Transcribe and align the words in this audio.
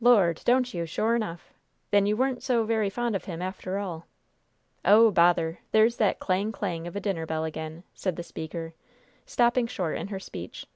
"Lord, 0.00 0.42
don't 0.44 0.72
you, 0.72 0.86
sure 0.86 1.16
enough? 1.16 1.52
Then 1.90 2.06
you 2.06 2.16
wa'n't 2.16 2.40
so 2.40 2.62
very 2.62 2.88
fond 2.88 3.16
of 3.16 3.24
him, 3.24 3.42
after 3.42 3.78
all? 3.78 4.06
Oh, 4.84 5.10
bother! 5.10 5.58
there's 5.72 5.96
that 5.96 6.20
clang 6.20 6.52
clang 6.52 6.86
of 6.86 6.94
a 6.94 7.00
dinner 7.00 7.26
bell 7.26 7.42
again!" 7.44 7.82
said 7.92 8.14
the 8.14 8.22
speaker, 8.22 8.74
stopping 9.26 9.66
short 9.66 9.98
in 9.98 10.06
her 10.06 10.20
speech. 10.20 10.66